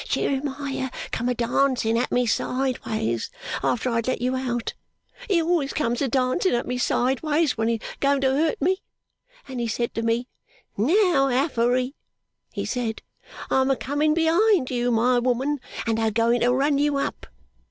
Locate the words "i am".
13.51-13.69